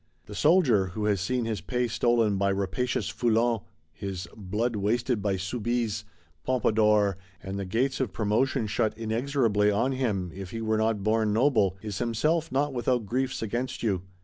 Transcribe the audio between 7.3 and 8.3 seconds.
and the gates of